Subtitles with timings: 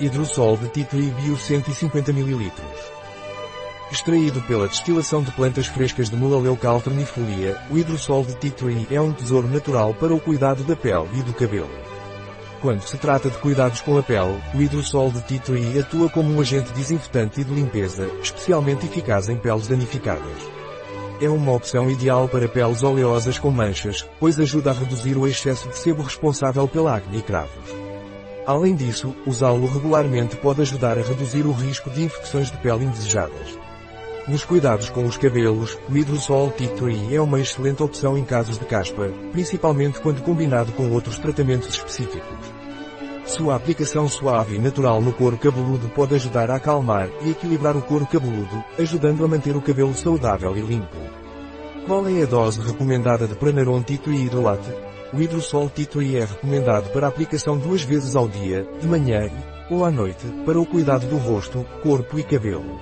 [0.00, 2.52] Hidrosol de Tree Bio 150 ml.
[3.92, 9.12] Extraído pela destilação de plantas frescas de Mulaleuca alternifolia, o hidrosol de Tree é um
[9.12, 11.70] tesouro natural para o cuidado da pele e do cabelo.
[12.60, 16.40] Quando se trata de cuidados com a pele, o hidrosol de Tree atua como um
[16.40, 20.42] agente desinfetante e de limpeza, especialmente eficaz em peles danificadas.
[21.20, 25.68] É uma opção ideal para peles oleosas com manchas, pois ajuda a reduzir o excesso
[25.68, 27.83] de sebo responsável pela acne e cravos.
[28.46, 33.58] Além disso, usá-lo regularmente pode ajudar a reduzir o risco de infecções de pele indesejadas.
[34.28, 38.58] Nos cuidados com os cabelos, o Hidrosol Tea Tree é uma excelente opção em casos
[38.58, 42.54] de caspa, principalmente quando combinado com outros tratamentos específicos.
[43.26, 47.82] Sua aplicação suave e natural no couro cabeludo pode ajudar a acalmar e equilibrar o
[47.82, 51.23] couro cabeludo, ajudando a manter o cabelo saudável e limpo.
[51.86, 54.70] Qual é a dose recomendada de Pranaron Tree Hidrolate?
[55.12, 59.30] O hidrosol Tree é recomendado para aplicação duas vezes ao dia, de manhã
[59.70, 62.80] ou à noite, para o cuidado do rosto, corpo e cabelo.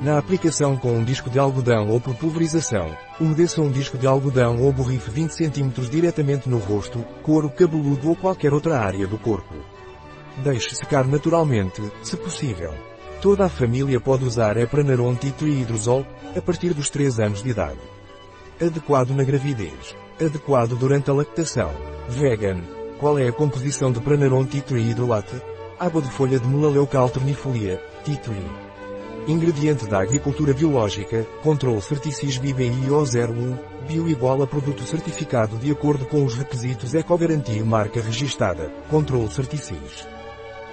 [0.00, 4.62] Na aplicação com um disco de algodão ou por pulverização, umedeça um disco de algodão
[4.62, 9.54] ou borrife 20 cm diretamente no rosto, couro cabeludo ou qualquer outra área do corpo.
[10.36, 12.72] Deixe secar naturalmente, se possível.
[13.20, 17.99] Toda a família pode usar Epranaron Tree Hidrosol, a partir dos 3 anos de idade.
[18.62, 19.96] Adequado na gravidez.
[20.20, 21.70] Adequado durante a lactação.
[22.10, 22.60] Vegan.
[22.98, 25.40] Qual é a composição de Pranaron Tree Hidrolate?
[25.78, 28.20] Água de folha de melaleuca alternifolia, Tree.
[29.26, 33.58] Ingrediente da agricultura biológica, Control Certicis BBIO01,
[33.88, 40.06] bio igual a produto certificado de acordo com os requisitos Ecogarantia marca registada, Control Certicis.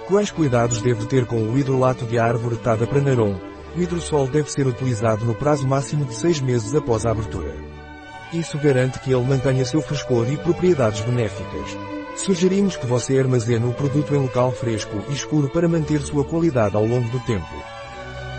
[0.06, 3.40] Quais cuidados deve ter com o hidrolato de árvore Tada Pranaron?
[3.74, 7.67] O hidrosol deve ser utilizado no prazo máximo de 6 meses após a abertura.
[8.32, 11.76] Isso garante que ele mantenha seu frescor e propriedades benéficas.
[12.14, 16.76] Sugerimos que você armazene o produto em local fresco e escuro para manter sua qualidade
[16.76, 17.46] ao longo do tempo.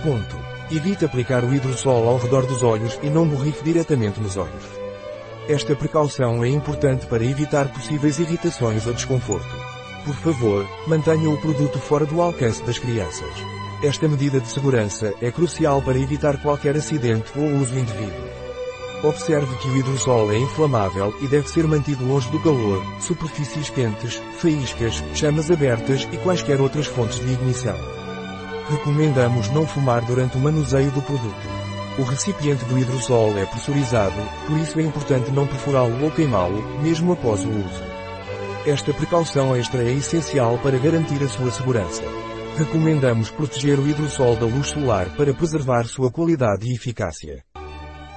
[0.04, 0.38] Ponto.
[0.72, 4.64] Evite aplicar o hidrosol ao redor dos olhos e não borrife diretamente nos olhos.
[5.48, 9.50] Esta precaução é importante para evitar possíveis irritações ou desconforto.
[10.06, 13.34] Por favor, mantenha o produto fora do alcance das crianças.
[13.82, 18.39] Esta medida de segurança é crucial para evitar qualquer acidente ou uso indevido.
[19.02, 24.22] Observe que o hidrosol é inflamável e deve ser mantido longe do calor, superfícies quentes,
[24.34, 27.78] faíscas, chamas abertas e quaisquer outras fontes de ignição.
[28.70, 31.48] Recomendamos não fumar durante o manuseio do produto.
[31.98, 37.14] O recipiente do hidrosol é pressurizado, por isso é importante não perfurá-lo ou queimá-lo, mesmo
[37.14, 37.84] após o uso.
[38.66, 42.04] Esta precaução extra é essencial para garantir a sua segurança.
[42.58, 47.46] Recomendamos proteger o hidrosol da luz solar para preservar sua qualidade e eficácia.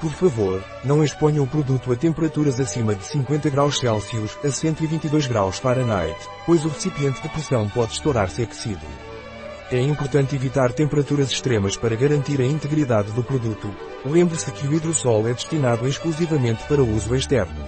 [0.03, 5.29] Por favor, não exponha o produto a temperaturas acima de 50 graus Celsius a 122
[5.29, 8.85] graus Fahrenheit, pois o recipiente de pressão pode estourar-se aquecido.
[9.71, 13.73] É importante evitar temperaturas extremas para garantir a integridade do produto.
[14.05, 17.65] Lembre-se que o hidrosol é destinado exclusivamente para uso externo.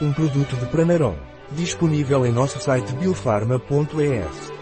[0.00, 1.14] Um produto de Pranaron.
[1.52, 4.61] Disponível em nosso site biofarma.es.